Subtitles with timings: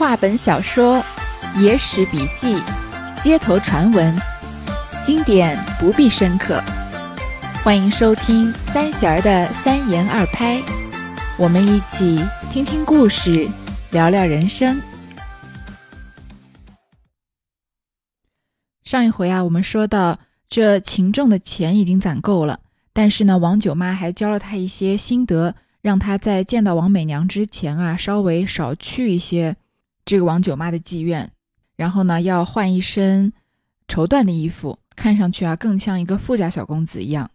[0.00, 1.04] 话本小说、
[1.58, 2.62] 野史笔记、
[3.22, 4.18] 街头传闻，
[5.04, 6.58] 经典不必深刻。
[7.62, 10.58] 欢迎收听三弦儿的三言二拍，
[11.36, 12.18] 我们一起
[12.50, 13.46] 听听故事，
[13.90, 14.80] 聊聊人生。
[18.82, 22.60] 上一回啊，我们说到这秦仲的钱已经攒够了，
[22.94, 29.56] 但是呢，王九妈还教了他一些心得，让他在见到王美娘之前啊，稍微少去一些
[30.04, 31.30] 这个王九妈的妓院，
[31.76, 33.32] 然后呢，要换一身
[33.86, 37.30] 绸缎的衣服，看上去啊，更像一个富家小公子一样。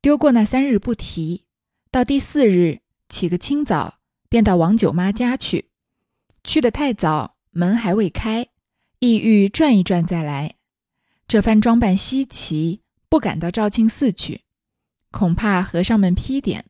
[0.00, 1.44] 丢过那三日不提，
[1.90, 5.66] 到第四日起个清早，便到王九妈家去。
[6.42, 8.48] 去的太早，门还未开，
[8.98, 10.54] 意欲转一转再来。
[11.28, 14.40] 这番装扮稀奇，不敢到肇庆寺去，
[15.10, 16.64] 恐怕和尚们批点，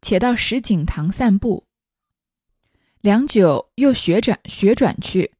[0.00, 1.66] 且到石井堂散步。
[3.02, 5.32] 良久，又学转学转去，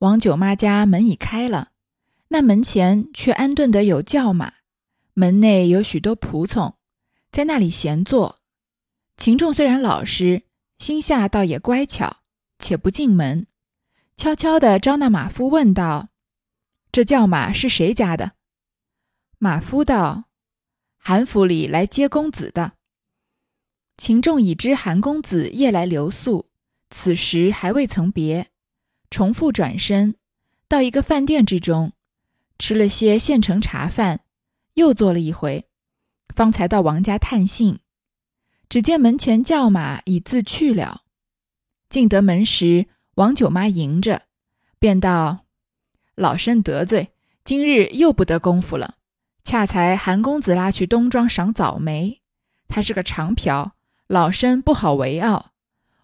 [0.00, 1.70] 王九妈家门已开了，
[2.28, 4.52] 那门前却安顿得有轿马。
[5.14, 6.76] 门内有许多仆从，
[7.30, 8.40] 在那里闲坐。
[9.16, 10.42] 秦仲虽然老实，
[10.78, 12.18] 心下倒也乖巧，
[12.58, 13.46] 且不进门，
[14.14, 16.10] 悄悄地招那马夫问道
[16.92, 18.32] ：“这轿马是谁家的？”
[19.38, 20.24] 马夫道
[20.98, 22.72] ：“韩府里来接公子的。”
[23.96, 26.50] 秦仲已知韩公子夜来留宿，
[26.92, 28.48] 此时还未曾别，
[29.10, 30.14] 重复转身，
[30.68, 31.92] 到一个饭店之中，
[32.58, 34.20] 吃了些现成茶饭。
[34.74, 35.66] 又坐了一回，
[36.34, 37.80] 方才到王家探信。
[38.70, 41.02] 只见门前轿马已自去了。
[41.90, 44.22] 进得门时，王九妈迎着，
[44.78, 45.44] 便道
[46.16, 47.10] ：“老身得罪，
[47.44, 48.96] 今日又不得功夫了。
[49.44, 52.22] 恰才韩公子拉去东庄赏早梅，
[52.68, 53.72] 他是个长瓢，
[54.06, 55.51] 老身不好为傲。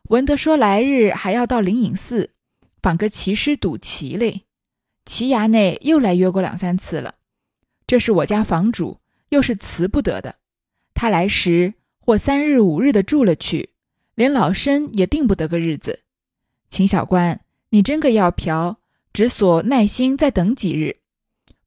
[0.08, 2.30] 文德说来日还要到灵隐寺
[2.82, 4.44] 访个奇师赌棋嘞，
[5.04, 7.16] 棋衙内又来约过两三次了。”
[7.86, 9.00] 这是我家房主，
[9.30, 10.36] 又是辞不得的。
[10.92, 13.70] 他来时或三日五日的住了去，
[14.14, 16.00] 连老身也定不得个日子。
[16.68, 17.40] 秦小官，
[17.70, 18.76] 你真个要嫖，
[19.12, 20.98] 只所耐心再等几日，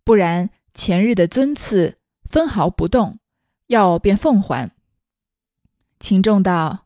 [0.03, 3.19] 不然前日的尊赐分毫不动，
[3.67, 4.71] 要便奉还。
[5.99, 6.85] 秦仲道：“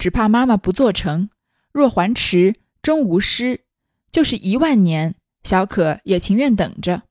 [0.00, 1.28] 只怕妈妈不做成，
[1.72, 3.60] 若还迟，终无失。
[4.10, 7.02] 就是一万年，小可也情愿等着。”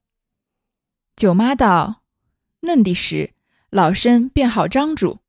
[1.14, 2.02] 九妈道
[2.62, 3.32] ：“嫩的时，
[3.70, 5.20] 老身便好张主。”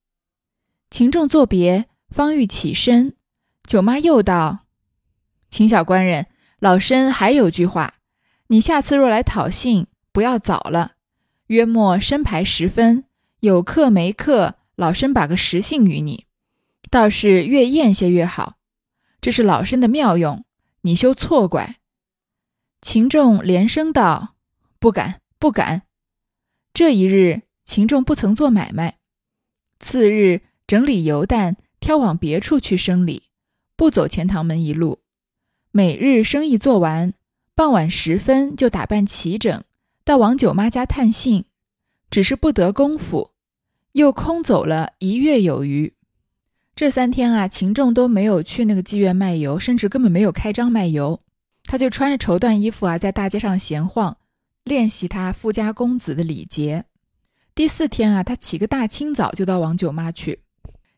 [0.89, 3.15] 秦仲作别，方欲起身，
[3.67, 4.65] 九妈又道
[5.51, 6.25] ：“秦小官人，
[6.59, 7.93] 老身还有句话，
[8.47, 10.93] 你下次若来讨信，不要早了，
[11.47, 13.05] 约莫申牌时分，
[13.41, 16.25] 有客没客，老身把个实信与你，
[16.91, 18.57] 倒是越艳些越好。
[19.19, 20.45] 这是老身的妙用，
[20.81, 21.77] 你休错怪。”
[22.79, 24.35] 秦仲连声道
[24.77, 25.81] ：“不敢。”不敢。
[26.71, 28.99] 这一日，秦仲不曾做买卖。
[29.79, 33.23] 次日，整理油担，挑往别处去生理，
[33.75, 34.99] 不走钱塘门一路。
[35.71, 37.15] 每日生意做完，
[37.55, 39.63] 傍晚时分就打扮齐整，
[40.03, 41.45] 到王九妈家探信。
[42.11, 43.31] 只是不得功夫，
[43.93, 45.95] 又空走了一月有余。
[46.75, 51.19] 这三天啊，秦仲都没有去那个妓院卖油，甚至根本没有开张卖油。
[51.63, 54.17] 他就穿着绸缎衣服啊，在大街上闲晃。
[54.63, 56.85] 练习他富家公子的礼节。
[57.55, 60.41] 第四天啊，他起个大清早就到王九妈去。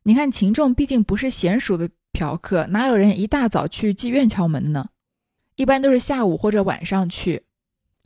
[0.04, 4.90] 你看秦仲毕竟不是娴熟的嫖客，哪有人一大早去妓院敲门的呢？
[5.56, 7.44] 一般都是下午或者晚上去。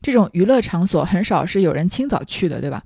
[0.01, 2.83] 这种娱乐场所很少是有人清早去的，对吧？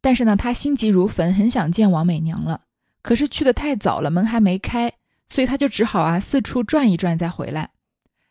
[0.00, 2.63] 但是呢，他心急如焚，很想见王美娘了。
[3.04, 4.90] 可是去的太早了，门还没开，
[5.28, 7.68] 所以他就只好啊四处转一转再回来。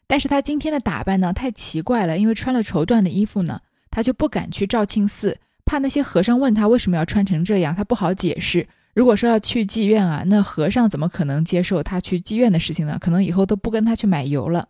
[0.07, 8.68] 但是他今天的打扮呢，太奇怪了，因为穿了绸缎的衣服呢，他就不敢去肇庆寺，怕那些和尚问他为什么要穿成这样，他不好解释。
[8.95, 12.98] 如果说要去妓院啊，那和尚怎么可能接受他去妓院的事情呢？
[13.00, 14.69] 可能以后都不跟他去买油了。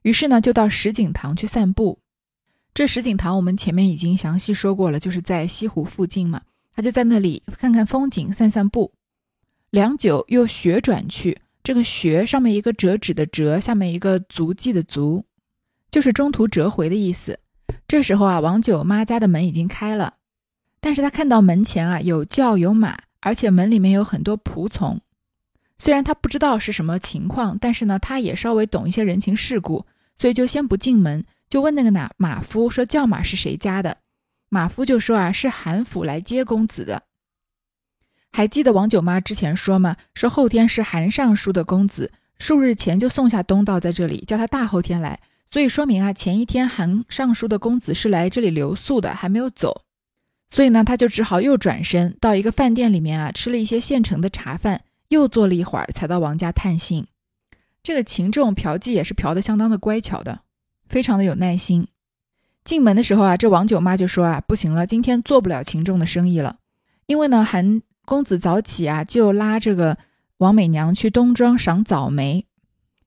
[0.00, 1.98] 于是呢，就到石井堂去散步。
[2.72, 6.40] 这石井堂我们前面已经详细说过了，就是在西湖附近嘛，
[6.74, 8.94] 他就在那里看看风景，散散步。
[9.76, 11.38] 良久，又旋转去。
[11.62, 15.26] 这个“学”上面一个折纸的“折”，下面一个足迹的“足”，
[15.92, 17.38] 就是中途折回的意思。
[17.86, 20.14] 这时候啊，王九妈家的门已经开了，
[20.80, 24.98] 但是他看到门前啊有轿有马，而且门里面有很多仆从。
[25.76, 29.84] 虽然他不知道是什么情况，但是呢，他也稍微懂一些人情世故，
[30.16, 33.98] 所以就先不进门，就问那个哪马夫说：“轿马是谁家的？”
[34.48, 37.02] 马夫就说：“啊，是韩府来接公子的。”
[38.32, 39.96] 还记得王九妈之前说吗？
[40.14, 45.20] 说后天是韩尚书的公子数日前就送下东道在这里，叫他大后天来。
[45.50, 49.82] 所以说明啊，前一天韩尚书的公子是来这里留宿的，还没有走。
[50.50, 57.06] 所以呢，他就只好又转身到一个饭店里面啊，吃了一些现成的茶饭，又坐了一会儿，才到王家探信。
[57.82, 60.40] 这个秦仲嫖妓也是嫖的相当的乖巧的，
[60.88, 61.86] 非常的有耐心。
[62.64, 66.58] 进门的时候啊，这王九妈就说啊，不行了，今天做不了秦仲的生意了，
[67.06, 69.98] 因为呢，韩公子早起啊，就拉这个
[70.38, 72.46] 王美娘去东庄赏早梅，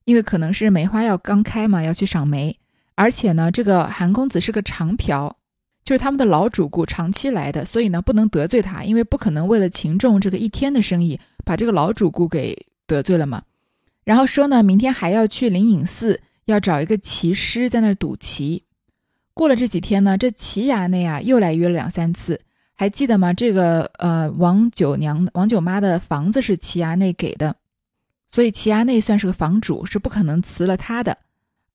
[0.03, 2.59] 因为可能是梅花要刚开嘛，要去赏梅，
[2.93, 5.35] 而且呢，这个韩公子是个长嫖。
[5.81, 13.41] 就是他们的老主顾长期来的，所以呢不能得罪他，因为不可能为了秦仲这个一天的生意把这个老主顾给得罪了嘛。
[14.03, 18.65] 然后说呢，明天还要去灵隐寺，要找一个棋师在那儿赌棋。
[19.33, 22.41] 过了这几天呢，这齐衙内啊又来约了两三次，
[22.79, 23.33] 还记得吗？
[23.33, 27.53] 这个呃王九娘、王九妈的房子是齐衙内给的，
[28.31, 31.17] 所以齐衙内算是个房主，是不可能辞了他的。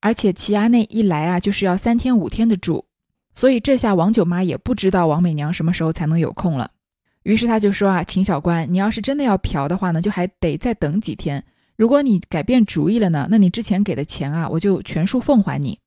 [0.00, 2.86] 而且齐衙内一来啊，就是要三天五天的住。
[3.34, 6.70] 所以这下王九妈也不知道王美娘什么时候才能有空了，
[7.24, 11.44] 于是她就说啊，秦小官，你要是真的要嫖的话呢，就还得再等几天。
[11.76, 15.78] 如果你改变主意了呢，那你之前给的钱啊，我就全数奉还你。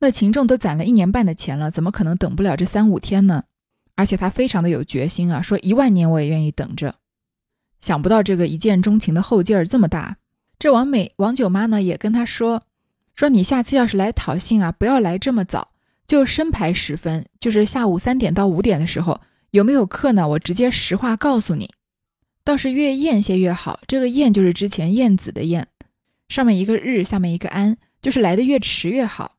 [0.00, 3.44] 那秦仲都攒了一年半的钱了，怎么可能等不了这三五天呢？
[3.96, 6.94] 而且他非常的有决心啊，说一万年我也愿意等着。
[7.80, 10.18] 想不到这个一见钟情的后劲儿这么大。
[10.58, 12.62] 这王美王九妈呢也跟他说，
[13.14, 15.72] 说你下次要是来讨信啊，不要来这么早。
[16.06, 19.20] 就申牌时分，就是下午三点到五点的时候，
[19.50, 20.26] 有没有课呢？
[20.28, 21.70] 我直接实话告诉你。
[22.44, 23.80] 倒是越晏些越好。
[23.86, 25.66] 这个晏就是之前晏子的晏，
[26.28, 29.36] 上面一个日，下面一个安，就是来的越迟越好。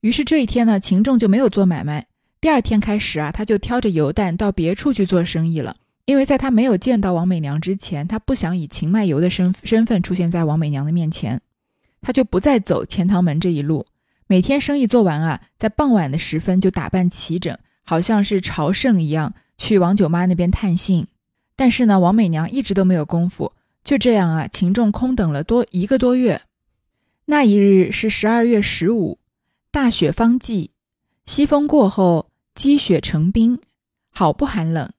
[0.00, 2.07] 于是这一天呢，秦仲就没有做买卖。
[2.40, 5.76] 第二天开始啊，他就挑着油担到别处去做生意了。
[6.04, 11.40] 因为在他没有见到王美娘之前，他不想以秦卖油的身身份出现在王美娘的面前，
[12.00, 13.86] 他就不再走钱塘门这一路。
[14.26, 21.06] 每天生意做完啊，在傍晚的时分就打扮齐整，好像是朝圣一样，去王九妈那边探信。
[21.56, 23.52] 但是呢，王美娘一直都没有功夫。
[23.82, 26.42] 就这样啊，秦仲空等了多一个多月。
[27.26, 29.18] 那一日是十二月十五，
[29.70, 30.70] 大雪方霁，
[31.28, 33.60] 西风过后，积雪成冰，
[34.08, 34.90] 好不寒冷，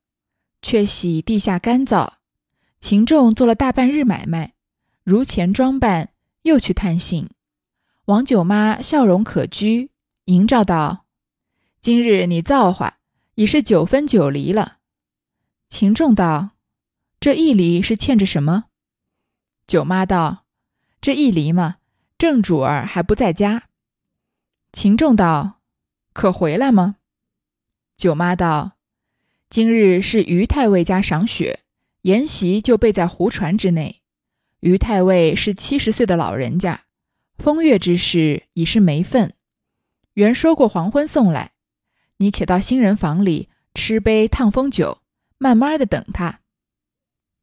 [0.61, 2.07] 却喜地下干燥。
[2.79, 4.53] 秦仲做了大半日买卖，
[5.03, 6.11] 如前装扮，
[6.43, 7.31] 又去探信。
[8.05, 9.89] 王九妈笑容可掬，
[10.25, 11.07] 迎照道
[11.81, 12.99] ：“今日你造化，
[13.33, 14.77] 已是九分九厘了。”
[15.67, 16.51] 秦仲道
[17.19, 18.65] ：“这一厘是欠着什么？”
[19.65, 20.45] 九妈道
[21.01, 21.77] ：“这一厘嘛，
[22.19, 23.63] 正主儿还不在家。”
[24.71, 25.55] 秦仲道
[26.19, 26.97] ：“可回来吗？”
[27.95, 28.73] 九妈道
[29.49, 31.61] ：“今日是于太尉家赏雪，
[32.01, 34.01] 筵席就备在胡船之内。
[34.59, 36.81] 于太尉是七十岁的老人家。”
[37.39, 39.33] 风月之事已是没份，
[40.15, 41.53] 原说过黄昏送来，
[42.17, 44.97] 你且到新人房里吃杯烫风酒，
[45.37, 46.41] 慢慢的等他。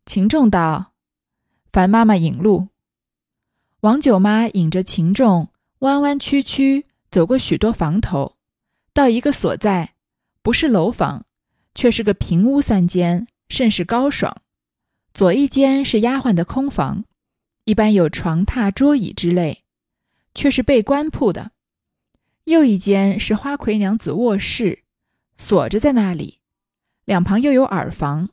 [0.05, 0.93] 秦仲道
[1.73, 2.69] ：“樊妈妈引路。”
[3.81, 8.36] 王九妈引着秦仲弯弯曲曲走过许多房头，
[8.97, 9.93] 到一个所在，
[10.41, 11.27] 不是楼房，
[11.75, 14.41] 却是个平屋三间，甚是高爽。
[15.13, 17.05] 左一间是丫鬟的空房，
[17.65, 19.65] 一般有床榻桌椅之类。
[20.35, 21.51] 却是被官铺的，
[22.45, 24.85] 右一间是花魁娘子卧室，
[25.37, 26.39] 锁着在那里。
[27.05, 28.31] 两旁又有耳房，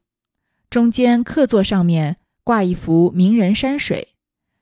[0.69, 4.15] 中间客座上面挂一幅名人山水，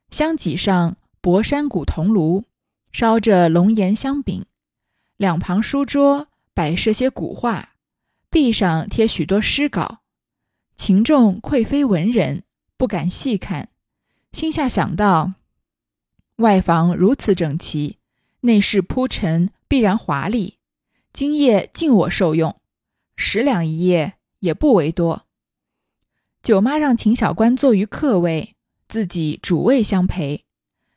[0.10, 2.46] 香几上博山古铜炉，
[2.92, 4.44] 烧着龙岩香饼。
[5.22, 7.75] 两旁书桌摆设些古画，
[8.32, 10.00] 壁上贴许多诗稿。
[10.75, 12.42] 秦仲愧非文人，
[12.75, 13.70] 不敢细看，
[14.32, 15.34] 心下想到。
[16.38, 18.00] 外房如此整齐，
[18.40, 20.58] 内饰铺陈必然华丽。
[21.13, 22.60] 今夜尽我受用，
[23.16, 25.28] 十两一夜也不为多。
[26.42, 28.56] 九妈让秦小官坐于客位，
[28.88, 30.46] 自己主位相陪。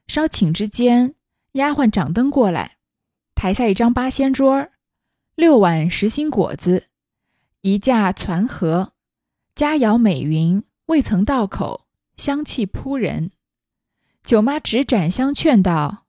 [0.06, 1.14] 稍寝之间，
[1.52, 2.78] 丫鬟掌灯过来，
[3.44, 4.70] 抬下一张八仙桌，
[5.34, 6.86] 六碗实心果子，
[7.60, 8.94] 一架攒盒，
[9.54, 11.86] 佳肴美云，未曾到口，
[12.16, 13.32] 香气扑人。
[14.22, 16.06] 九妈执盏相劝道：“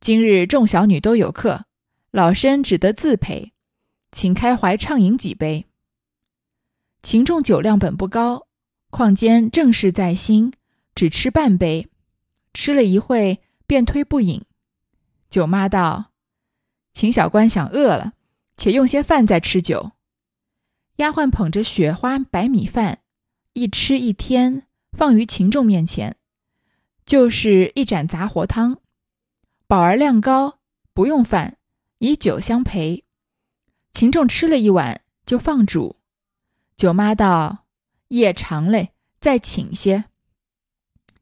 [0.00, 1.66] 今日众小女都有客，
[2.10, 3.52] 老身只得自陪，
[4.10, 5.66] 请开怀畅饮几杯。”
[7.04, 8.46] 秦仲酒量本不高，
[8.88, 10.54] 况兼正事在心，
[10.94, 11.90] 只吃半杯，
[12.54, 14.42] 吃了一会便推不饮。
[15.28, 16.12] 九妈道
[16.96, 18.14] ：“秦小官想饿了，
[18.56, 19.92] 且用些饭再吃酒。”
[20.96, 23.00] 丫鬟捧着雪花白米饭，
[23.52, 24.62] 一吃一添，
[24.92, 26.16] 放于秦仲面前。
[27.04, 28.78] 就是一盏杂活汤，
[29.66, 30.58] 饱而量高，
[30.94, 31.58] 不用饭，
[31.98, 33.04] 以酒相陪。
[33.92, 35.96] 秦仲吃了一碗，就放煮。
[36.76, 37.66] 九妈道
[38.08, 40.06] ：“夜长嘞，再请些。”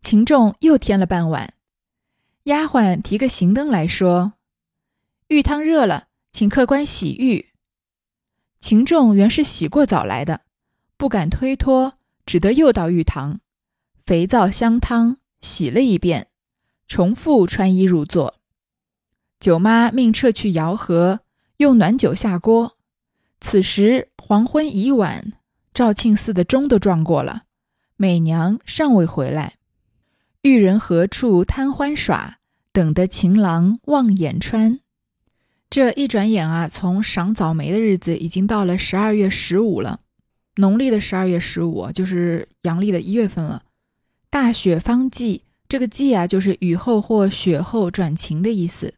[0.00, 1.54] 秦仲又添了半碗。
[2.44, 4.34] 丫鬟提个行灯来说
[5.28, 7.50] ：“浴汤热了，请客官洗浴。”
[8.60, 10.42] 秦仲原是洗过澡来的，
[10.96, 13.40] 不敢推脱，只得又到浴堂，
[14.06, 16.28] 肥皂香汤洗了一遍，
[16.86, 18.36] 重复穿衣入座。
[19.40, 21.20] 九妈命撤去窑盒，
[21.58, 22.78] 用暖酒下锅。
[23.40, 25.32] 此时黄昏已晚。
[25.74, 27.42] 肇庆寺的钟都撞过了，
[27.96, 29.54] 美娘尚未回来。
[30.42, 32.38] 玉人何处贪欢耍？
[32.72, 34.78] 等得情郎望眼穿。
[35.74, 39.98] 这一转眼啊，从赏早梅的日子已经到了十二月十五了，
[40.54, 43.64] 农历的十二月十五就是阳历的一月份了。
[44.30, 48.94] 大雪方霁，这个霁啊，就是雨后或雪后转晴的意思。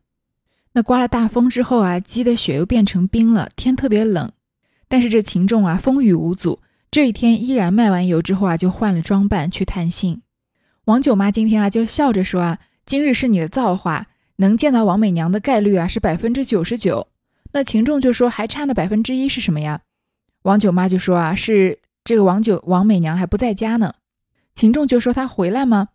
[0.73, 4.31] 那刮了大风之后啊，积的雪又变成冰了，天特别冷。
[4.87, 6.61] 但是这秦仲啊，风雨无阻。
[6.91, 10.21] 这一天依然卖完油之后啊，就换了装扮去探信。
[10.85, 17.09] 王九妈今天啊就笑着说啊：“今日是你的造化，能见到王美娘的概率啊是百分之九十九。”
[17.53, 19.81] 那秦仲就说：“还差那百分之一是什么呀？”
[20.43, 23.95] 王九妈就说：“啊，是这个王九王美娘还不在家呢。”
[24.55, 25.89] 秦仲就说：“她回来吗？”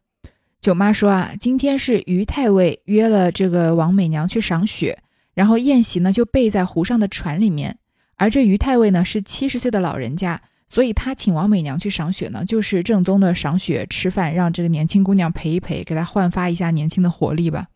[0.61, 4.99] 九妈说：“啊，今天是于太尉约了这个王美娘去赏雪，
[5.33, 7.77] 然后宴席呢就备在湖上的船里面，
[8.15, 17.67] 而这于太尉呢是七十岁的老人家。”所以他请王美娘去赏雪呢，就是正宗的赏雪吃饭，让这个年轻姑娘陪一陪，给她焕发一下年轻的活力吧。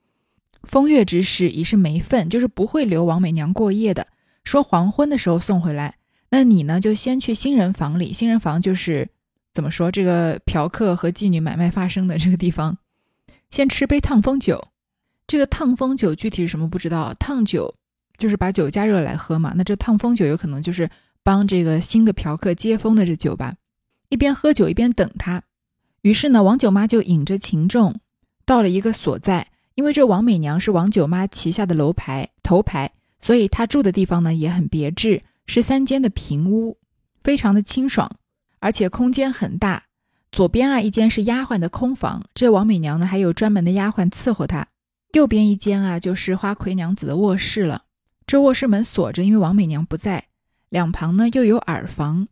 [0.66, 4.08] 风月之事已是没份，就是不会留王美娘过夜的。
[4.44, 5.96] 说黄昏的时候送回来，
[6.30, 9.08] 那你呢就先去新人房里，新人房就是
[9.54, 12.78] 怎么说这个嫖客和妓女买卖发生的这个地方，
[13.50, 14.68] 先吃杯烫风酒。
[15.28, 17.76] 这个烫风酒具体是什么不知道，烫酒
[18.18, 19.54] 就是把酒加热来喝嘛。
[19.56, 20.90] 那这烫风酒有可能就是。
[21.26, 23.56] 帮这个新的嫖客接风的这酒吧，
[24.10, 25.42] 一边喝酒一边等他。
[26.04, 28.00] 于是呢，王九妈就引着秦仲
[28.46, 36.78] 到了一个所在，因为这王美娘是王九妈旗下的楼牌头牌，所以她住的地方呢也很别致，是三间的平屋，
[37.24, 38.10] 非常的清爽，
[38.60, 39.84] 而且空间很大。
[40.32, 44.68] 左边啊一间是丫鬟的空房，这王美娘呢还有专门的丫鬟伺候她。
[45.14, 47.84] 右边一间啊就是花魁娘子的卧室了，
[48.28, 50.26] 这卧室门锁着，因为王美娘不在。
[50.70, 52.28] 两旁呢又有耳房，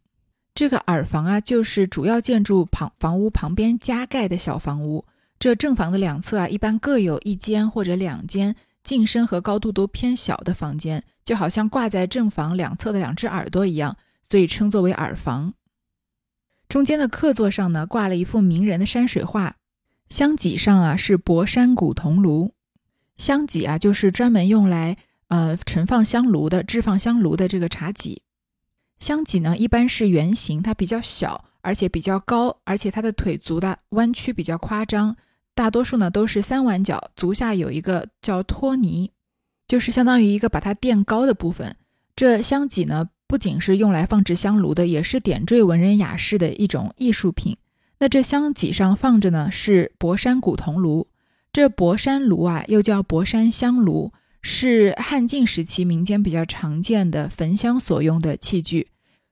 [0.56, 5.06] 这个耳房啊就是主要建筑旁房屋旁边加盖的小房屋。
[5.44, 13.98] 这正房的两侧啊一般各有一间或者两间进深和高度都偏小的房间，就好像挂在正房两侧的两只耳朵一样，
[14.30, 15.54] 所以称作为耳房。
[16.70, 19.58] 中间的客座上呢挂了一幅名人的山水画，
[20.08, 22.54] 香几上啊是博山古铜炉，
[23.18, 24.96] 香几啊就是专门用来
[25.28, 28.22] 呃盛放香炉的、置放香炉的这个茶几。
[28.98, 35.18] 香几呢，一般是圆形，它比较小，而且比较高，而且它的腿足的弯曲比较夸张。
[35.56, 39.12] 大多数呢都是三碗角，足下有一个叫托尼，
[39.68, 41.76] 就是相当于一个把它垫高的部分。
[42.16, 47.58] 这香几呢，不仅是用来放置香炉的，也是点缀文人雅士的一种艺术品。
[48.00, 51.08] 那这香几上放着呢是博山古铜炉，
[51.52, 58.88] 这博山炉啊又叫博山香炉，是汉晋时期民间比较常见的焚香所用的器具。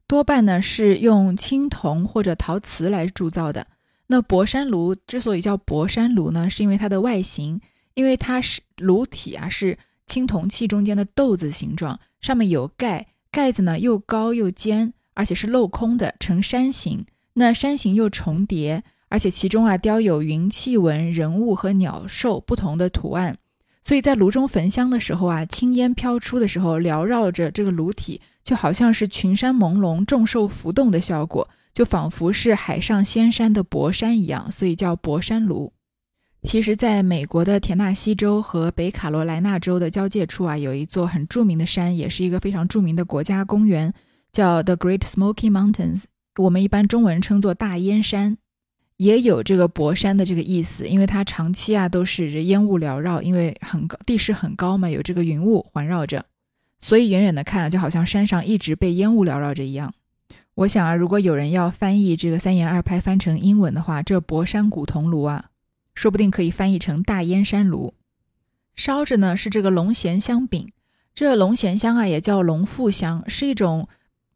[0.08, 3.68] 多半呢是用青铜或者陶瓷来铸造的。
[4.12, 7.62] 那博山炉之所以叫博山炉呢，是因为它的外形，
[7.94, 17.06] 因为它是炉体啊是青铜器中间的豆子形状，上面有盖，盖子呢又高又尖，而且是镂空的，呈山形。
[17.36, 23.38] 那山形又重叠，而且其中啊雕有云气纹、人物和鸟兽不同的图案。
[23.86, 35.74] 所以在炉中焚香的时候啊，青烟飘出的时候，缭绕着这个炉体，就好像是群山朦胧、众兽浮动的效果，就仿佛是海上仙山的博山一样，所以叫博山炉。
[36.44, 43.94] 其实，在美国的田纳西州和北卡罗来纳州的交界处啊，有一座很著名的山，也是一个非常著名的国家公园，
[44.32, 46.06] 叫 The Great Smoky Mountains，
[46.38, 48.38] 我们一般中文称作大烟山。
[48.98, 56.26] 也有这个博山的这个意思，因为它长期啊都是烟雾缭绕，因为很高地势很高嘛，有这个云雾环绕着，
[56.82, 59.94] 所以远远的看啊，就好像山上一直被烟雾缭绕着一样。
[60.56, 65.46] 我想啊，如果有人要翻译这个三言二拍翻成英文的话，这博山古铜炉啊，
[65.96, 67.94] 说不定可以翻译成大烟山炉。
[68.76, 70.72] 烧着呢是这个龙涎香饼，
[71.14, 73.88] 这龙涎香啊也叫龙附香，是一种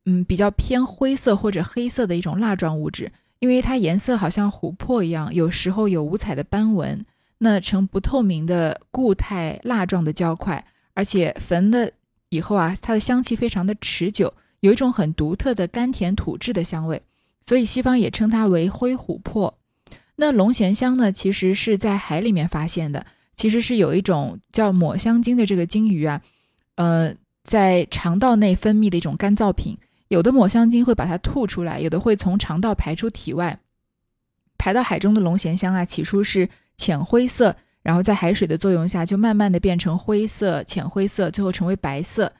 [0.05, 3.11] 嗯比较偏灰色或者黑色的一种蜡状物质。
[3.39, 7.05] 因为它颜色好像琥珀一样，有时候有五彩的斑纹，
[7.39, 11.91] 那呈不透明的固态蜡状的胶块，而且焚了
[12.29, 14.33] 以后啊，它的香气非常的持久，
[14.65, 17.01] 有一种很独特的甘甜土质的香味，
[17.45, 19.55] 所以西方也称它为灰琥珀。
[20.15, 23.05] 那龙涎香呢，其实是在海里面发现的，
[23.35, 26.21] 其实是有一种叫抹香鲸的这个鲸鱼啊，
[26.75, 29.77] 呃，在肠道内分泌的一种干燥品。
[30.07, 33.59] 有的抹香鲸会把它吐出来，有的会从肠道排出体外。
[34.57, 42.33] 排到海中的龙涎香啊，起初是浅灰色，然后在海水的作用下，就慢慢的变成灰色、浅灰色，最后成为白色。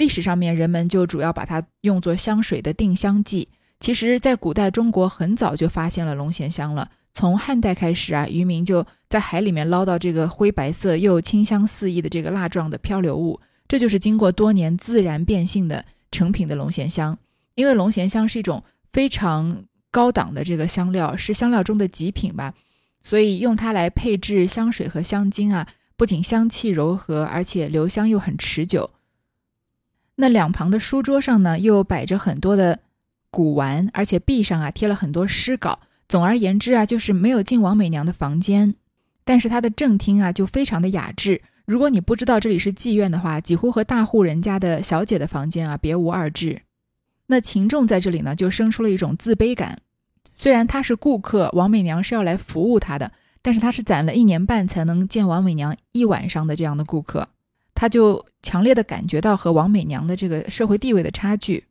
[0.00, 3.46] 历史上面人们就主要把它用作香水的定香剂。
[3.78, 6.90] 其实，在古代中国很早就发现了龙涎香了。
[7.12, 13.38] 从汉代开始啊，渔民就在海里面捞到这个灰白色又清香四溢的这个蜡状的漂流物，
[13.68, 15.84] 这就是经过多年自然变性的。
[16.12, 17.16] 成品的龙涎香，
[17.54, 18.60] 因为龙涎香是一种
[18.92, 22.52] 非常高档的这个香料，是香料中的极品吧，
[23.00, 28.90] 所以用它来配制香水和香精啊，不仅香气柔和，而且留香又很持久。
[30.20, 32.78] 那两旁的书桌上呢，又摆着很多的
[33.30, 35.80] 古玩，而且壁上啊贴了很多诗稿。
[36.08, 38.74] 总而言之啊，就是没有进王美娘的房间，
[39.24, 41.40] 但是她的正厅啊就非常的雅致。
[41.64, 46.62] 如果你不知道这里是妓院的话，几乎和大户人家的小姐的房间啊别无二致。
[47.28, 49.78] 那秦仲在这里呢，就生出了一种自卑感。
[50.36, 57.28] 虽然他是顾客，王美娘是要来服务他的，但是他是攒了一年半才能见王美娘一晚上的这样的顾客，
[57.80, 61.64] 他就强烈的感觉到和王美娘的这个社会地位的差距。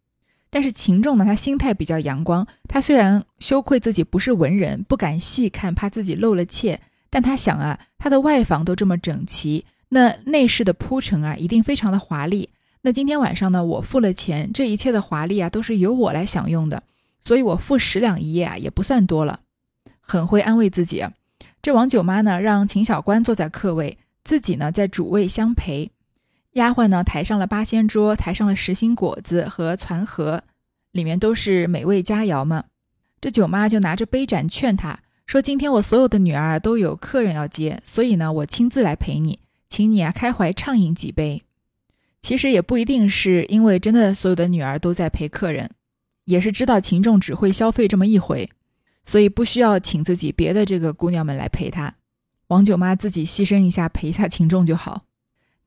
[0.49, 6.79] 但是秦仲呢，他心态比较阳光，他虽然羞愧自己不是文人，不敢细看，怕自己露了怯，
[7.11, 9.63] 但他想啊，他的外房都这么整齐。
[9.89, 12.49] 那内饰的铺陈啊，一定非常的华丽。
[12.81, 16.81] 那今天晚上呢，我付了钱，这一切的华丽啊，都是由我来享用的，
[17.21, 19.41] 所以我付十两一夜啊，也不算多了。
[20.01, 21.05] 很会安慰自己。
[21.61, 25.91] 这王九妈呢，让秦小官坐在客位，自己呢在主位相陪。
[26.53, 30.43] 丫鬟呢抬上了八仙桌，抬上了实心果子和攒盒，
[30.91, 32.65] 里面都是美味佳肴嘛。
[33.21, 41.43] 这九妈就拿着杯盏劝他说：“今天我所有的女儿都有客人要接，所以呢，我亲自来陪你。”请你啊，开怀畅饮几杯。
[42.23, 45.69] 其实也不一定是因为真的所有的女儿都在陪客人，
[46.25, 48.49] 也是知道秦仲只会消费这么一回，
[49.05, 51.93] 所以不需要请自己别的这个姑娘们来陪他。
[52.47, 55.03] 王九妈自己牺牲一下陪一下秦仲就好。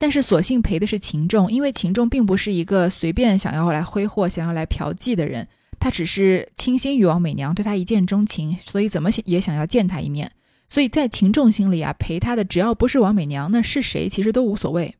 [0.03, 5.47] 但是索性陪的是秦仲，因为秦仲并不是一个随便想要来挥霍、想要来嫖妓的人，
[5.79, 10.33] 他只是倾心于王美娘，对她一见钟情，所以怎么也想要见她一面。
[10.69, 14.93] 所以在秦仲心里啊，陪他的只要不是王美娘，那是谁其实都无所谓。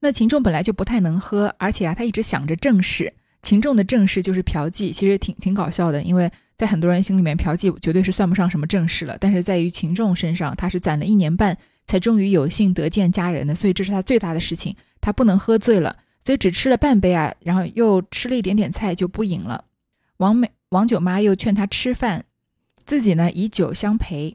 [0.00, 3.14] 那秦仲本来就不太能喝，而且啊，他一直想着正事。
[3.40, 9.16] 秦仲的正事就是嫖妓，其实挺挺搞笑的，因为在很多人心里面，嫖妓绝对是算不上什么正事了。
[9.18, 14.74] 但是在于秦仲身上，他是攒了一年半才终于有幸得见佳人的，所以这是他最大的事情。
[15.00, 19.64] 他不能喝醉了，所以只吃了半杯啊，然后又吃了一点点菜就不饮了。
[20.16, 22.24] 王美王九妈又劝他吃饭，
[22.84, 24.34] 自己呢以酒相陪。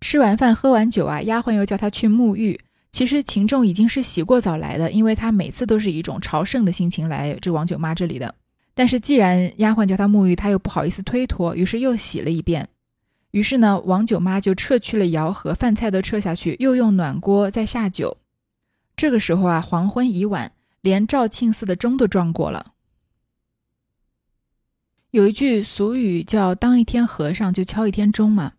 [0.00, 2.58] 吃完饭，喝完酒啊，丫鬟又叫他去沐浴。
[2.90, 8.34] 其实秦仲已经是洗过澡来的，因为他每次都是一种朝圣的心情来这王九妈这里的。
[8.74, 12.68] 但是既然丫鬟叫他沐浴，他又不好意思推脱，于是又洗了一遍。
[13.32, 18.16] 于是呢，王九妈就撤去了窑和饭菜都撤下去，又用暖锅再下酒。
[18.96, 22.72] 这个时候啊，黄昏已晚，连肇庆寺的钟都撞过了。
[25.10, 28.54] 有一句俗语叫“当一天和尚就敲一天钟”嘛。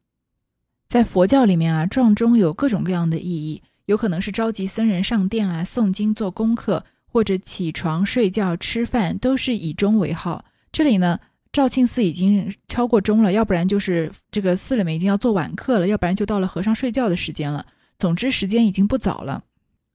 [0.88, 10.46] 在佛教里面啊，撞钟有各种各样的意义，有可能是召集僧人上殿啊、诵经做功课，或者起床睡觉、吃饭，都是以钟为号。
[10.72, 11.20] 这里呢，
[11.52, 17.66] 肇庆寺已经敲过钟了，要不然就是这个寺里面已经要做晚课了，要不然就到了和尚睡觉的时间了。
[17.98, 19.44] 总之时间已经不早了，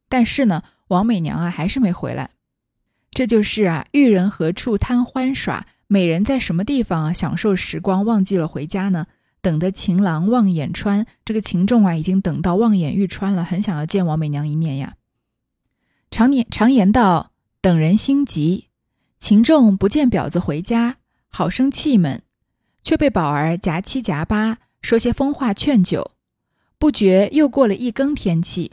[0.09, 2.31] 但是呢，王美娘啊还是没回来。
[3.12, 9.07] 这就是啊，遇人何处贪欢耍，美人在什么地方啊享受时光，忘记了回家呢？
[9.40, 14.95] 等的情郎望眼穿，这个秦仲啊，已经等到望眼欲穿了，很想要见王美娘一面呀。
[16.11, 18.69] 常年常言道，等人心急，
[19.19, 20.97] 秦仲不见婊子回家，
[21.37, 22.23] 好生气闷，
[22.85, 26.12] 却被宝儿夹七夹八，说些疯话劝酒。
[26.79, 28.70] 不觉又过了一更天气，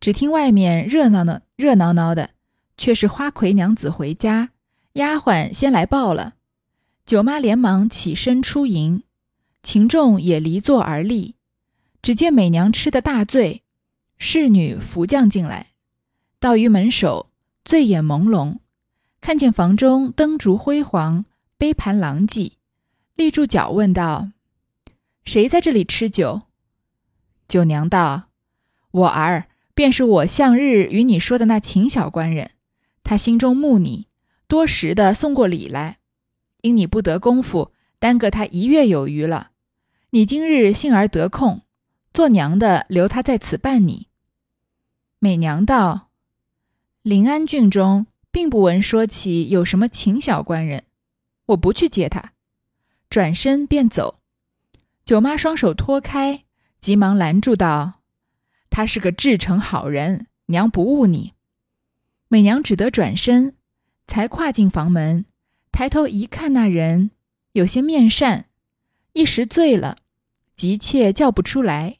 [0.00, 2.32] 只听外面热闹闹热闹闹的，
[2.76, 4.50] 却是花魁娘子回家，
[4.92, 6.34] 丫鬟先来报了，
[7.06, 9.02] 九妈连忙起身出迎。
[9.62, 11.36] 秦仲也离座而立，
[12.02, 13.62] 只见美娘吃的大醉，
[14.18, 15.68] 侍女扶将进来，
[16.38, 17.30] 到于门首，
[17.64, 18.58] 醉眼朦胧，
[19.22, 21.24] 看见房中灯烛辉煌，
[21.64, 22.58] 杯盘狼藉，
[23.14, 24.32] 立住脚问道
[25.24, 26.42] ：“谁在这里吃酒？”
[27.48, 28.24] 九娘道
[28.92, 32.50] ：“我儿，便是我向日与你说的那秦小官人。
[33.02, 34.08] 他心中慕你，
[34.46, 36.00] 多时的送过礼来，
[36.60, 39.52] 因你不得功夫，耽搁他一月有余了。
[40.10, 41.62] 你今日幸而得空，
[42.12, 44.08] 做娘的留他在此伴你。”
[45.18, 46.10] 美娘道
[47.00, 50.84] ：“临安郡中并不闻说起有什么秦小官人，
[51.46, 52.32] 我不去接他。”
[53.10, 54.20] 转身便走。
[55.04, 56.44] 九妈双手托开，
[56.80, 58.00] 急忙拦住道
[58.70, 61.34] ：“他是个至诚好人，娘不误你。”
[62.28, 63.54] 美娘只得转身，
[64.06, 65.26] 才跨进房门，
[65.70, 67.10] 抬头一看，那人
[67.52, 68.46] 有些面善，
[69.12, 69.98] 一时醉了，
[70.56, 71.98] 急切叫不出来，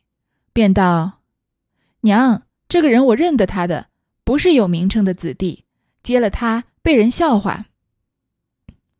[0.52, 1.20] 便道
[2.02, 3.88] ：“娘。”这个人我认得他的，
[4.24, 5.64] 不是有名称的子弟，
[6.02, 7.66] 接了他被人笑话。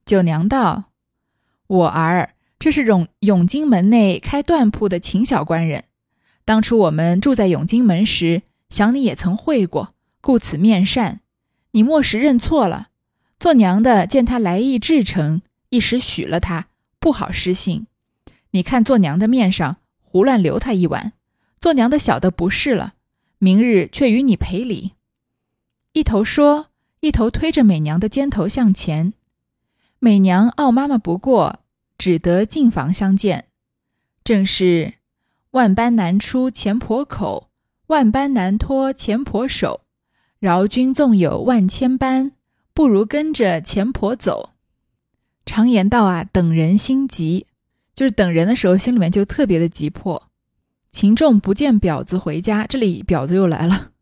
[0.06, 0.92] 九娘道
[1.66, 5.84] ：“我儿，这是永永金门内开缎铺的秦小官人。
[6.44, 11.20] 当初我们住在永金门时，想你也曾会过，故此面善。
[11.70, 12.88] 你莫时认错了。
[13.40, 17.86] 做娘的见他来意至诚，一时许了他，不好失信。
[18.50, 21.14] 你看做娘的面上胡乱留他一晚，
[21.60, 22.94] 做娘的晓得不是了。”
[23.38, 24.92] 明日却与你赔礼。
[25.92, 26.68] 一头说，
[27.00, 29.12] 一头推着美娘的肩头向前。
[30.04, 31.60] 美娘傲妈妈不过，
[31.96, 33.46] 只得进房相见。
[34.22, 34.96] 正是
[35.52, 37.48] 万般难出钱婆口，
[37.86, 39.80] 万般难脱钱婆手。
[40.38, 42.32] 饶君纵有万千般，
[42.74, 44.50] 不如跟着钱婆走。
[45.46, 47.46] 常言道啊，等人心急，
[47.94, 50.24] 就是等人的时候，心里面就特别的急迫。
[50.90, 53.92] 秦仲不见婊子回家，这里婊子又来了。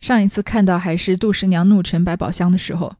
[0.00, 2.94] 上一次看到还是杜十娘怒沉百宝箱的时候。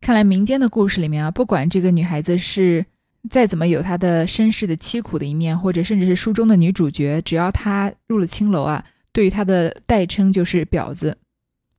[0.00, 2.86] 看来民间的故事里面啊，不管这个女孩子是
[3.28, 11.18] 再怎么有她的身世的凄苦的一面，或者甚至是书中的女主角，只要她入了青楼啊，对于她的代称就是婊子。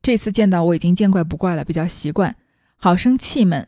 [0.04, 2.36] 这次见到我已经见怪不怪了，比较习惯，
[2.78, 3.68] 好生气闷。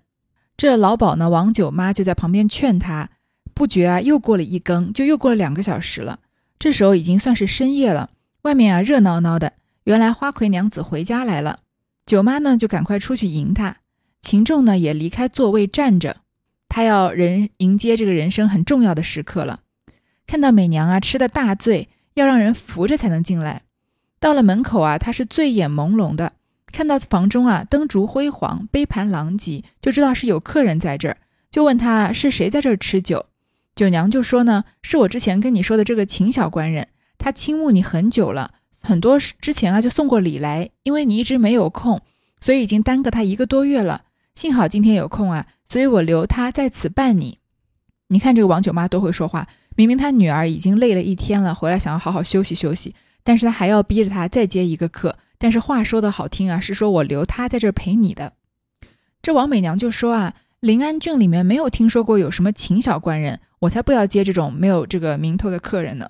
[0.55, 3.09] 这老鸨呢，王九妈就在旁边劝她，
[3.55, 6.19] 不觉啊，又过了一更，就又过了两个小时了。
[6.59, 8.11] 这时候已经算是深夜了，
[8.43, 9.53] 外面啊热闹闹的。
[9.85, 11.59] 原来花魁娘子回家来了，
[12.05, 13.77] 九妈呢就赶快出去迎她。
[14.23, 16.15] 秦仲呢也离开座位站着，
[16.69, 19.59] 他要人迎接这个人生很重要的时刻了。
[20.25, 23.63] 看到美娘啊吃的大醉，要让人扶着才能进来。
[24.19, 26.31] 到了门口啊，他是醉眼朦胧的，
[26.71, 31.17] 看到房中啊灯烛辉煌，杯盘狼藉，就知道是有客人在这儿，
[31.51, 33.25] 就问他是谁在这儿吃酒。
[33.75, 42.01] 九娘就说呢，是我之前跟你说的这个秦小官人，他倾慕你很久了，很多之前啊就送过礼来，因为你一直没有空，
[42.39, 44.03] 所以已经耽搁他一个多月了。
[44.35, 47.39] 幸好今天有空啊，所以我留他在此伴你。
[48.07, 52.93] 你看这个王九妈多会说话，明明她女儿已经累了一天了，回来想要好好休息休息，
[53.23, 55.17] 但是她还要逼着她再接一个客。
[55.37, 58.33] 但是话说的好听啊，是说我留她在这儿陪你的。
[59.21, 63.39] 这王美娘就说啊，临安郡里面没有听说过有什么秦小官人。
[63.59, 66.09] 我才不要接这种没有这个名头的客人呢，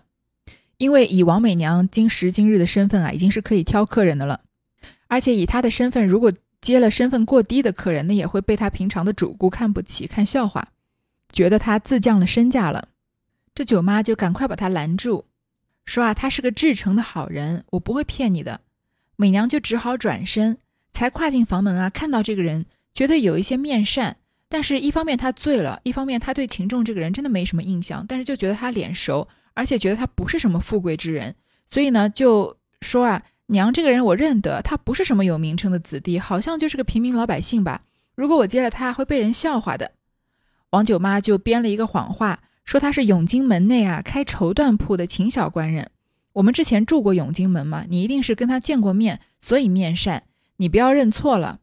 [0.78, 4.42] 因为以王美娘今时今日的身份啊，已经是可以挑客人的了。
[5.08, 6.34] 而且以她的身份，如果
[6.64, 10.70] 接了身份过低的客人，那也会被他平常的主顾看不起、看笑话，
[11.32, 12.88] 觉得他自降了身价了。
[13.54, 15.26] 这九妈就赶快把他拦住，
[15.86, 18.62] 说啊，他是个至诚的好人，我不会骗你的。
[19.18, 20.58] 美娘就只好转身，
[20.92, 24.18] 才跨进房门啊，看到这个人，觉得有一些面善。
[24.50, 31.36] 但是，一方面他醉了，一方面他对秦仲这个人真的没什么印象，但是就觉得他脸熟，而且觉得他不是什么富贵之人，
[31.68, 37.84] 所以呢，就说啊，娘这个人我认得，他不是什么有名称的子弟，好像就是个平民老百姓吧。
[38.16, 39.92] 如果我接了他，会被人笑话的。
[40.70, 45.92] 王九妈就编了一个谎话，说他是永金门内啊开绸缎铺的秦小官人。
[46.34, 50.24] 我们之前住过永金门嘛，你一定是跟他见过面，所以面善，
[50.58, 51.60] 你不要认错了。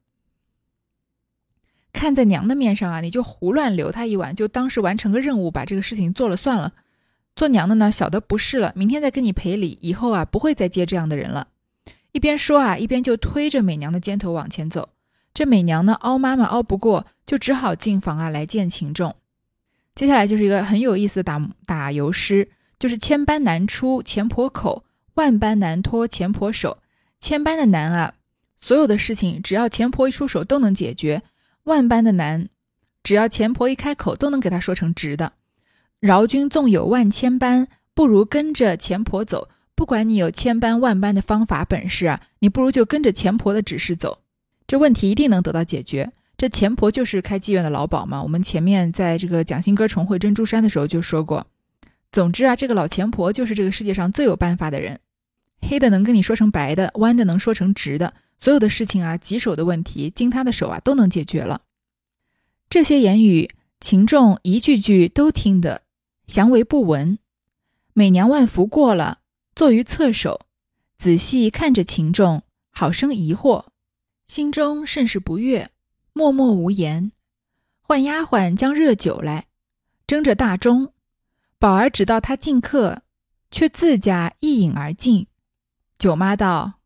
[1.92, 6.72] 看在娘的面上啊，你就胡乱留他一晚，就当是完成个任务，把这个事情做了算了。
[7.34, 11.48] 做娘的呢，晓得不是了，明天再跟你赔礼，以后啊不会再接这样的人了。
[12.12, 14.88] 一边说啊，一边就推着美娘的肩头往前走。
[15.32, 19.14] 这美娘呢，凹妈妈凹不过，就只好进房啊来见秦仲。
[19.94, 26.78] 接下来就是一个很有意思的打打油诗，就是千般难出钱婆口，万般难脱钱婆手。
[27.20, 28.14] 千般的难啊，
[28.58, 31.22] 所有的事情只要钱婆一出手都能解决。
[31.64, 32.48] 万般的难，
[33.02, 35.32] 只要钱婆一开口，都能给他说成直的。
[36.00, 39.48] 饶君纵有万千般，不如跟着钱婆走。
[39.80, 44.18] 不管你有千般万般的方法本事啊，你不如就跟着钱婆的指示走，
[44.66, 46.12] 这问题一定能得到解决。
[46.36, 48.22] 这钱婆就是开妓院的老鸨嘛。
[48.22, 51.46] 我们前面在这个蒋新歌重会珍珠山的时候就说过，
[52.12, 55.00] 总之啊，这个老钱婆就是这个世界上最有办法的人，
[55.62, 61.62] 黑的能跟你说成白的，弯的能说成直的，所有的事情啊，棘手的问题，经她的手啊，都能解决了。
[62.68, 63.48] 这些言语，
[63.80, 65.80] 秦仲一句句都听得
[66.26, 67.18] 详为不闻。
[67.94, 69.19] 美娘万福过了，
[69.54, 70.40] 坐于侧首，
[70.96, 73.66] 仔细看着秦仲，好生疑惑，
[74.26, 75.70] 心中甚是不悦，
[76.12, 77.12] 默默无言。
[77.82, 79.48] 唤丫鬟将热酒来，
[80.06, 80.94] 蒸着大钟。
[81.58, 83.02] 宝儿只道他进客，
[83.50, 85.26] 却自家一饮而尽。
[85.98, 86.80] 九妈道：“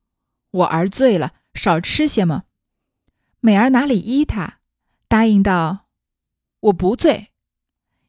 [0.51, 2.45] 我儿醉了，少吃些么？”
[3.39, 4.59] 美儿哪里依他，
[5.07, 5.87] 答应道
[6.59, 7.29] ：“我不醉。”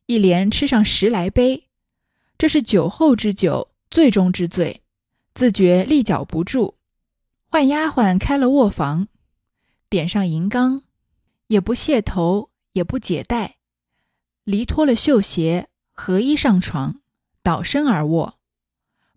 [0.08, 1.68] 一连吃上十来杯，
[2.38, 4.82] 这是酒后之酒，醉中之醉，
[5.34, 6.76] 自觉立脚不住。
[7.50, 9.08] 唤丫鬟开了卧房，
[9.88, 10.82] 点上银缸，
[11.48, 13.56] 也不卸头，也不解带，
[14.44, 15.70] 离脱了绣鞋。
[15.94, 17.00] 合衣上床，
[17.42, 18.38] 倒身而卧。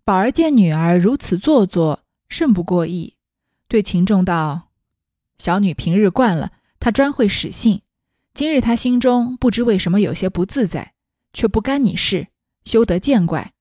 [0.05, 3.17] 宝儿见女儿如此做作，甚不过意，
[3.67, 4.69] 对秦仲道
[5.37, 7.81] ：“小女平日惯了，她专会使性。
[8.33, 10.93] 今日她心中不知为什么有些不自在，
[11.33, 12.29] 却不干你事，
[12.63, 13.51] 休得见怪。”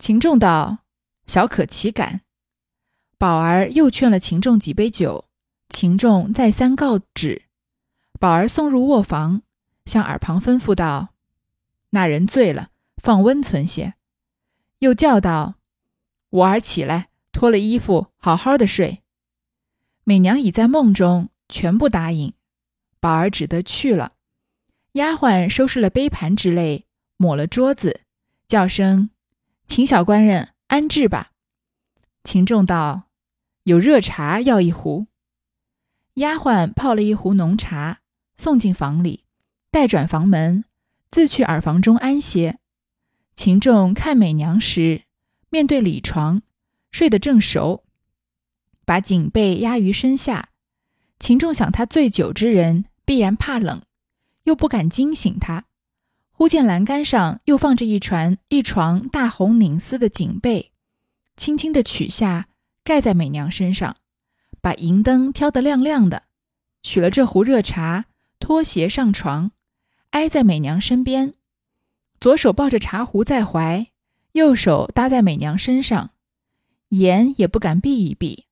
[0.00, 0.78] 秦仲道
[1.28, 2.22] ：“小可岂敢？”
[3.18, 5.26] 宝儿又劝了秦仲几杯酒，
[5.68, 7.42] 秦仲再三告止。
[8.18, 9.42] 宝儿送入卧房，
[9.84, 11.10] 向耳旁吩咐道。
[11.90, 13.92] 那人醉了，放温存些，
[14.78, 15.56] 又叫道
[16.30, 19.02] ：“我儿起来，脱了衣服，好好的睡。”
[20.04, 22.32] 美娘已在梦中，全部答应。
[23.00, 24.12] 宝儿只得去了。
[24.92, 26.86] 丫鬟收拾了杯盘之类，
[27.18, 28.00] 抹了桌子，
[28.48, 29.10] 叫声
[29.70, 31.30] ：“请小官人安置吧。”
[32.24, 33.04] 秦仲道
[33.62, 35.06] ：“有热茶要一壶。”
[36.14, 38.00] 丫鬟泡了一壶浓茶，
[38.36, 39.24] 送进房里，
[39.70, 40.64] 待转房门。
[41.12, 42.58] 自去耳房中安歇。
[43.36, 45.04] 秦仲看美娘时，
[45.50, 46.42] 面对里床，
[46.90, 47.84] 睡得正熟，
[48.84, 50.48] 把锦被压于身下。
[51.20, 53.82] 秦仲想，他醉酒之人必然怕冷，
[54.44, 55.66] 又不敢惊醒他。
[56.40, 60.72] 忽见栏杆上又放着一船一床大红拧丝的锦被，
[61.36, 62.48] 轻轻地取下，
[62.82, 63.98] 盖在美娘身上，
[64.62, 66.22] 把银灯挑得亮亮的，
[66.82, 68.06] 取了这壶热茶，
[68.38, 69.50] 脱鞋上床。
[70.12, 71.34] 挨在美娘身边，
[72.18, 73.88] 左手抱着茶壶在怀，
[74.32, 76.12] 右手搭在美娘身上，
[76.88, 78.46] 眼也不敢闭一闭。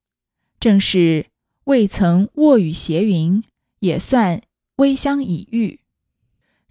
[0.61, 1.29] 正是
[1.65, 3.43] 未曾卧雨斜云，
[3.79, 4.43] 也算
[4.77, 5.81] 微香已遇。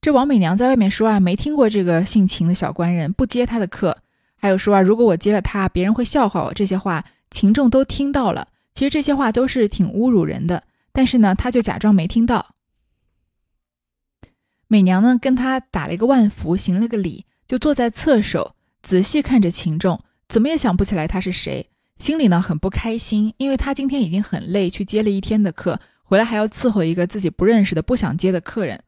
[0.07, 3.97] 这王美娘在外面说啊，没听过这个姓秦的小官人不接她的客，
[4.37, 6.53] 还有说啊，如果我接了他，别人会笑话我。
[6.53, 8.47] 这些话秦仲都听到了。
[8.73, 12.55] 其实这些话都是挺侮辱人的，但是呢，他就假装没听到。
[14.69, 28.81] 美娘呢，跟他打了一个万福，行了个礼，就坐在侧首，仔细看着秦仲，怎么也想不起来他是谁，心里呢很不开心，因为他今天已经很累，去接了一天的客，回来还要伺候一个自己不认识的、不想接的客人，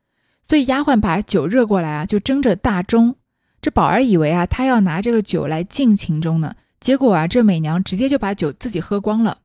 [0.50, 3.16] 所以丫鬟把酒热过来啊，就争着大钟。
[3.62, 9.38] 这宝儿以为啊，他要拿这个酒来敬秦钟呢，结果啊，这美娘直接就把酒自己喝光了。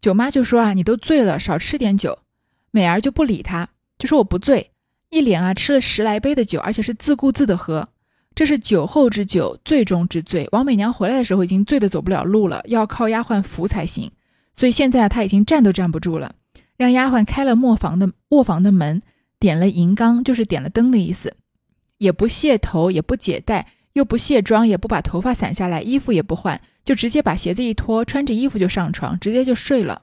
[0.00, 2.18] 酒妈就说啊，你都醉了，少吃点酒。
[2.70, 3.68] 美儿就不理他，
[3.98, 4.70] 就说我不醉。
[5.10, 7.86] 一连啊吃了十来杯的酒，而且是自顾自的喝，
[8.34, 10.48] 这是酒后之酒，醉中之醉。
[10.52, 14.10] 王美娘回来的时候已经醉得走不了路了，要靠丫鬟扶才行。
[14.56, 16.34] 所以现在啊，她已经站都站不住了，
[16.78, 19.02] 让丫鬟开了磨房的卧房的门，
[19.42, 21.34] 点了银缸，就是点了灯的意思，
[21.98, 30.02] 也不卸头，也不解带，又不卸妆，也不把头发散下来，衣服也不换，就直接把鞋子一脱，穿着衣服就上床，直接就睡了。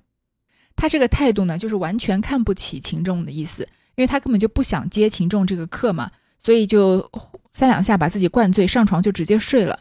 [0.76, 3.66] 他这个态度呢，就是完全看不起秦仲的意思。
[3.96, 7.10] 因为他根本就不想接秦仲这个客嘛，所以就
[7.54, 9.80] 三两下把自己灌醉，上床就直接睡了。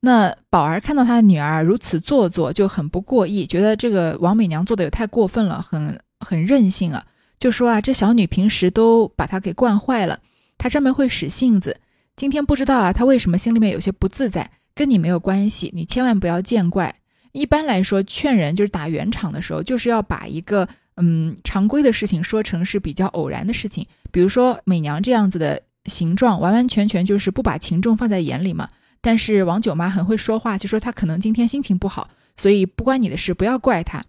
[0.00, 7.06] 那宝儿看到他的女儿如此做作，就很不过意，觉得这个王美娘做的也太过分了，很很任性啊，
[7.38, 10.20] 就说啊，这小女平时都把她给惯坏了，
[10.58, 11.80] 她专门会使性子，
[12.16, 16.94] 今天不知道啊，她为什么心里面有些不自在，跟你没有关系，你千万不要见怪。
[17.32, 20.68] 一般来说，劝人就是打圆场的时候，就是要把一个。
[20.98, 28.70] 嗯，常规的事情说成是比较偶然的事情，比如说美娘这样子的形状，完完全全就是不把秦仲放在眼里嘛。
[29.02, 34.06] 但是王九妈很会说话，就说她可能今天心情不好，所以不关你的事，不要怪她。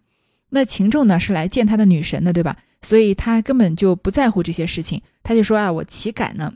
[0.48, 2.56] 那秦仲呢是来见他的女神的，对吧？
[2.82, 6.54] 所以他根本就不在乎这些事情，他就说啊，我岂敢呢？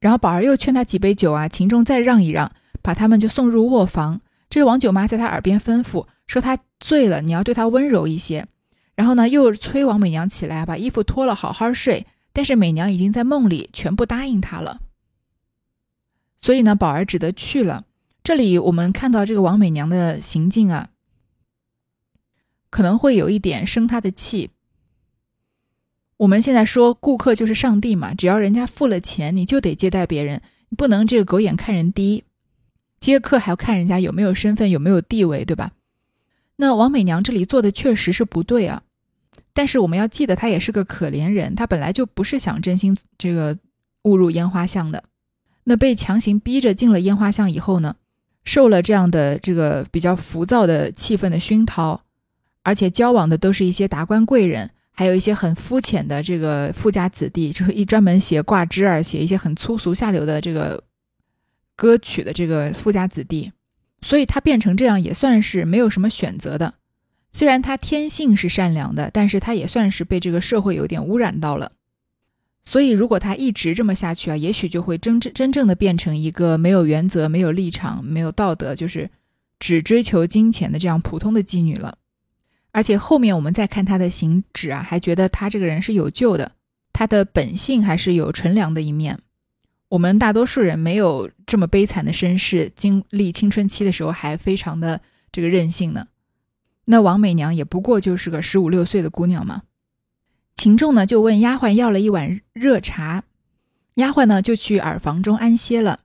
[0.00, 2.50] 然后宝儿又劝他几杯酒啊，秦仲再让一让，
[2.82, 4.20] 把他们就送入卧房。
[4.50, 8.46] 这是王九妈在他耳边吩咐说，他醉了，你要对他温柔一些。
[8.94, 12.06] 然后呢，又催王美娘起来，把衣服脱了，好好睡。
[12.32, 14.80] 但是美娘已经在梦里全部答应他了。
[16.40, 17.84] 所以呢，宝儿只得去了。
[18.24, 20.88] 这里我们看到这个王美娘的行径啊，
[22.70, 24.50] 可能会有一点生她的气。
[26.22, 30.40] 我们现在说顾客就是上帝嘛，只要人家付了钱，你就得接待别人，
[30.76, 32.22] 不能这个狗眼看人低，
[33.00, 35.72] 接客还要看人家有没有身份、有没有地位，对吧？
[36.56, 38.84] 那王美娘这里做的确实是不对啊，
[39.52, 43.58] 但是我们要记得，她也是个可怜人，她本来就不是想真心这个
[44.04, 45.02] 误入烟花巷的。
[45.64, 47.96] 那被强行逼着进了烟花巷以后呢，
[48.44, 52.00] 受了这样的这个比较浮躁的气氛的熏陶，
[52.62, 54.70] 而且交往的都是一些达官贵人。
[54.94, 60.84] 还有一些很肤浅的这个富家子弟，就是一专门写挂枝儿、写一些很粗俗下流的这个
[61.74, 63.50] 歌曲的这个富家子弟，
[64.02, 66.74] 所以他变成这样也算是没有什么选择的。
[67.32, 71.72] 虽然他天性是善良的，但是他也算是被这个社会有点污染到了。
[72.62, 79.10] 所以如果他一直这么下去啊，也许就会真真真正的变成一个没有原则、没有立场、没有道德，就是
[79.58, 81.96] 只追求金钱的这样普通的妓女了。
[82.72, 86.52] 而且后面我们再看他的行止啊，还觉得他这个人是有救的，
[86.92, 89.18] 他的本性还是有纯良的一面。
[89.90, 96.06] 我们大多数人没有这么悲惨的身世，经历青春期的时候还非常的这个任性呢。
[96.86, 99.62] 那王美娘也不过就是个十五六岁的姑娘嘛。
[100.56, 103.24] 秦仲呢就问丫鬟要了一碗热茶，
[103.96, 106.00] 丫鬟呢就去耳房中安歇了。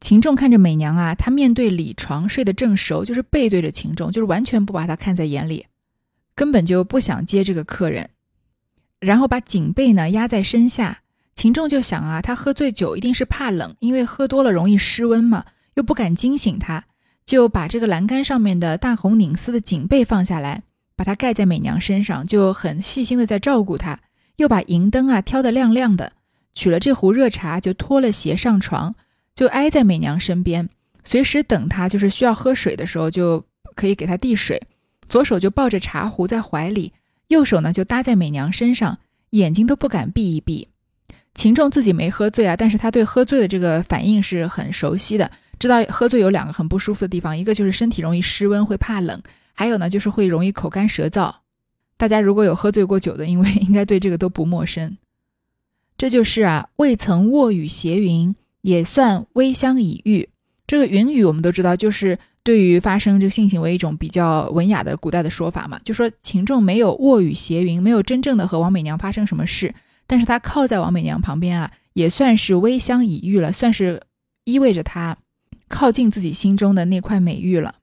[0.00, 5.64] 秦仲看着美娘啊，她面对里床睡得正熟，就是背对着秦仲，就是完全不把他看在眼里。
[6.34, 8.10] 根本就不想接这个客人，
[9.00, 11.00] 然后把颈背呢压在身下。
[11.34, 15.44] 秦仲就想啊，他喝醉酒一定是怕冷，因为喝多了容易失温嘛，
[15.74, 16.84] 又不敢惊醒他，
[17.26, 20.62] 就把这个栏杆上面的大红拧丝的颈背放下来，
[20.94, 23.98] 把它盖在美娘身上，就很细心的在照顾她。
[24.36, 26.12] 又把银灯啊挑得亮亮的，
[26.54, 28.94] 取了这壶热茶，就脱了鞋上床，
[29.34, 30.68] 就挨在美娘身边，
[31.04, 33.44] 随时等她就是需要喝水的时候，就
[33.74, 34.60] 可以给她递水。
[35.14, 36.92] 左手就抱着茶壶在怀里，
[37.28, 38.98] 右手呢就搭在美娘身上，
[39.30, 40.66] 眼睛都不敢闭一闭。
[41.36, 49.22] 秦仲自己没喝醉啊，但是他对喝醉的这个反应是很熟悉的，知道喝醉有两个很不舒服的地方，一个就是身体容易失温会怕冷，
[49.52, 51.32] 还有呢就是会容易口干舌燥。
[51.96, 54.98] 大家如果有喝醉过酒的，因为 应该对这个都不陌生。
[55.96, 60.28] 这就是啊，未曾卧雨斜云，也算微香已遇。
[60.66, 62.18] 这个云雨我们都知道，就是。
[62.44, 69.74] 对于发生这个性行为一种比较文雅的古代的说法嘛，就说秦仲没有卧雨斜云，没有真正的和王美娘发生什么事，
[70.06, 74.02] 但是他靠在王美娘旁边啊，也算是微香已遇了，算是
[74.44, 75.16] 意味着他
[75.68, 77.76] 靠近自己心中的那块美玉了。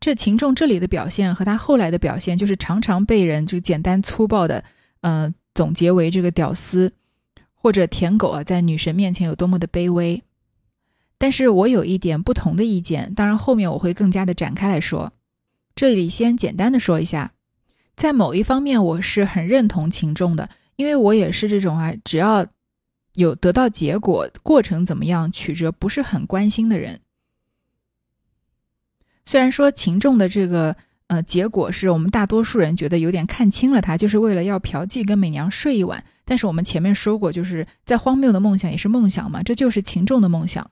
[0.00, 4.64] 这秦仲这里的表现和他后来的表现，就是常常被人就简单粗暴的，
[5.02, 6.92] 嗯，总结为这个屌丝
[7.54, 10.20] 或者舔狗啊，在女神面前有多么的卑微。
[11.18, 15.12] 但是我有一点不同的意见，当然后面我会更加的展开来说。
[15.74, 17.32] 这里先简单的说一下，
[17.96, 22.46] 在某一方面我是很认同秦仲的，因为我也是这种啊，只要
[23.14, 27.00] 有得到结果，过程怎么样曲折不是很关心的人。
[29.24, 30.74] 虽然说秦仲的这个
[31.08, 40.70] 呃结果是我们大多数人觉得有点看清了他，就是为了要嫖妓跟美娘睡一晚，但是我们前面说过，就是在荒谬的梦想也是梦想嘛，这就是秦仲的梦想。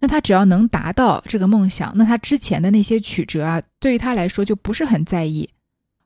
[0.00, 5.48] 那他只要能达到这个梦想，那他之前的那些曲折啊，对于他来说就不是很在意。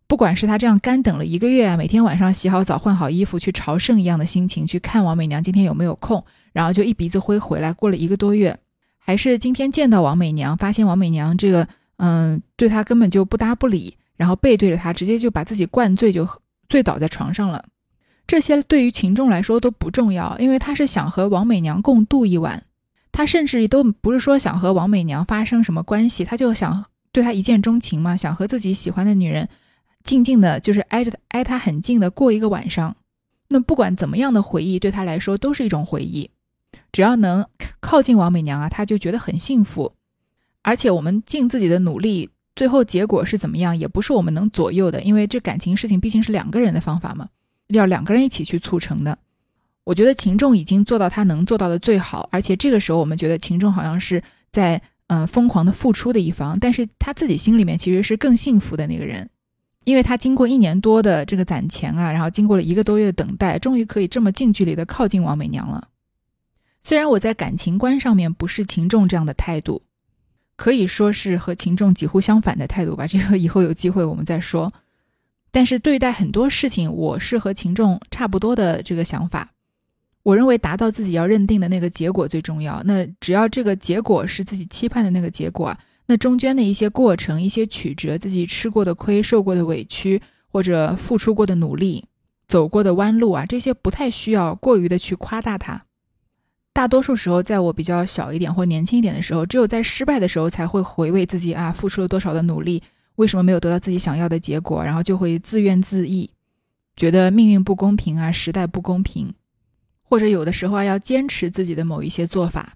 [0.06, 8.58] 不管是他这样干等了一个月啊，每天晚上洗好澡、换好衣服去朝圣一样的心情去看王美娘今天有没有空，然后就一鼻子灰回来，过了一个多月，
[8.98, 16.28] 还是今天见到王美娘，发现王美娘这个嗯对他根本就不搭不理，然后背对着他，直接就把自己灌醉，就
[16.68, 17.64] 醉倒在床上了。
[18.26, 22.62] 这些对于秦仲来说都不重要，因为他是想和王美娘共度一晚。
[23.12, 29.48] 他甚至都不是说想和王美娘发生什么关系，他就想对她一见钟情嘛，想和自己喜欢的女人
[30.02, 32.96] 静静的，就是挨着挨她很近的过一个晚上。
[33.48, 36.30] 那不管怎么样的回忆，对他来说都是一种回忆。
[36.90, 37.46] 只要能
[37.80, 39.92] 靠近王美娘啊，他就觉得很幸福。
[40.62, 47.28] 而且我们尽自己的努力，最后结果是怎么样，也不是我们能左右的，因为这感情事情毕竟是两个人的方法嘛，
[47.68, 49.18] 要两个人一起去促成的。
[49.84, 54.22] 我觉得秦仲已经做到他能做到的最好，而且这个时候我们觉得秦仲好像是
[54.52, 59.28] 在嗯疯狂的付出的一方，但是他自己心里面其实是更幸福的那个人，
[59.84, 65.88] 因为他经过一年多的这个攒钱啊，然后经过了一个多月的等待，终于可以这么近距离的靠近王美娘了。
[66.82, 69.82] 虽然我在感情观上面不是秦仲这样的态度，
[70.56, 74.72] 可以说是和秦仲几乎相反的态度吧，这个以后有机会我们再说。
[75.50, 79.51] 但是对待很多事情，我是和秦仲差不多的这个想法。
[80.22, 82.82] 我认为达到自己要认定的那个结果最重要。
[82.84, 92.04] 那只要这个结果是自己期盼的那个结果，那中间的一些过程、一些曲折、自己吃过的亏、受过的委屈，或者付出过的努力、
[92.46, 95.84] 走过的弯路啊，这些不太需要过于的去夸大它。
[96.72, 102.82] 大多数时候，在我比较小一点或年轻一点的时候，只有在失败的时候才会回味自己啊付出了多少的努力，
[103.16, 106.28] 为什么没有得到自己想要的结果，然后就会自怨自艾，
[106.96, 109.34] 觉得命运不公平啊，时代不公平。
[110.12, 112.74] 或者有的时候啊，要坚持自己的某一些做法，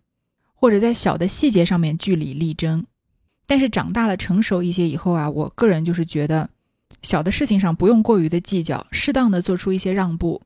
[0.54, 2.82] 或者在小的细节上面据理力争。
[3.44, 6.48] 但是长大了、成熟一些以后啊，我个人就是觉得，
[7.02, 10.40] 小的事情上不用过于的计较，适当的做出一些让步。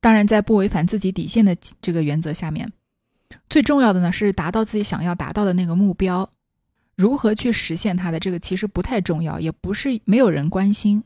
[0.00, 2.72] 当然，在不违反自己底线的这个原则下面，
[3.48, 6.28] 最重要的呢是达到自己想要达到的那个目标。
[6.96, 11.04] 如何去实现它的这个其实不太重要，也不是没有人关心。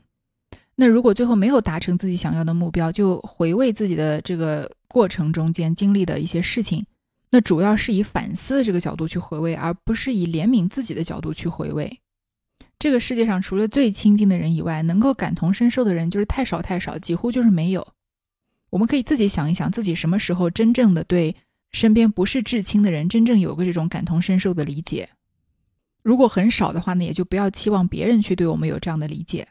[0.81, 4.69] 那如果最后没有达成自己想要的目标，就回味自己的这个。
[4.91, 6.85] 过程中间经历的一些事情，
[7.29, 12.01] 那主要是以反思的这个角度去回味，而不是以怜悯自己的角度去回味。
[12.77, 17.87] 这个世界上除了最亲近的人以外，能够感同身受的人就是太少太少，几乎就是没有。
[18.69, 21.37] 我们可以自己想一想，自己什么时候真正的对
[21.71, 25.07] 身边不是至亲的人，真正有个这种感同身受的理解。
[26.03, 29.47] 如果很少的话呢，也就不要期望别人去对我们有这样的理解。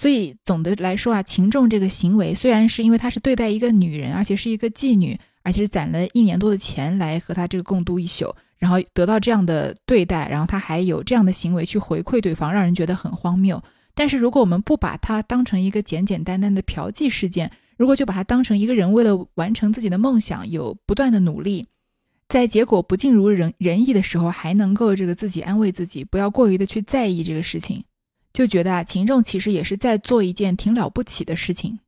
[0.00, 13.62] 所以总的来说啊，秦仲这个行为虽然是因为他是对待一个女人，而且是一个妓女，而且是攒了一年多的钱来和他这个共度一宿，然后得到这样的对待，然后他还有这样的行为去回馈对方，让人觉得很荒谬。
[13.94, 21.66] 但是如果我们不把它当成一个简简单单的嫖妓事件，如果就把它当成一个人为了完成自己的梦想有不断的努力，
[22.26, 27.84] 在结果不尽如人人意的时候，还能够这个自己安慰自己，不要过于的去在意这个事情。
[28.32, 31.80] 就觉得啊，秦仲其实也是在做一件挺了不起的事情。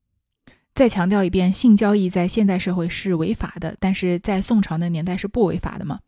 [0.75, 6.01] 再强调一遍，性交易在现代社会是违法的，但是在宋朝那年代是不违法的嘛。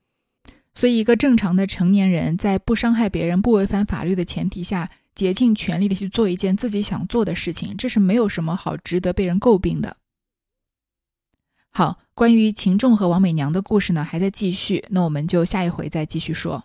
[0.74, 9.98] 所以，一个正常的成年人在不伤害别人、不违反法律的前提下，竭尽全力的去做一件自己想做的事情，这是没有什么好值得被人诟病的。
[11.70, 16.64] 好，关于秦仲和王美娘的故事呢，还在继续，那我们就下一回再继续说。